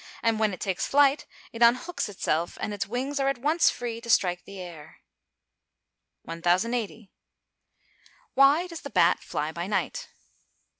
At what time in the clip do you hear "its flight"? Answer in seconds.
0.85-1.27